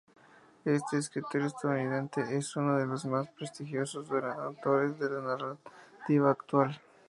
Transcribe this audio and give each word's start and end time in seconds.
Este 0.65 0.97
escritor 0.97 1.43
estadounidense 1.43 2.35
es 2.35 2.55
uno 2.55 2.75
de 2.79 2.87
los 2.87 3.05
más 3.05 3.27
prestigiosos 3.29 4.09
autores 4.09 4.97
de 4.97 5.09
la 5.11 5.21
narrativa 5.21 6.31
actual. 6.31 6.81